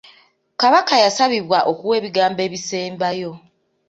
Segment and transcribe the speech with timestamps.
[0.61, 3.31] Kabaka yasabibwa okuwa ebigambo ebisembayo.